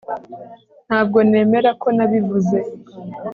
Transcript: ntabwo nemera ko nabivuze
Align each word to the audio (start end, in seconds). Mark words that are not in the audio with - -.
ntabwo 0.87 1.17
nemera 1.29 1.71
ko 1.81 1.87
nabivuze 1.95 2.57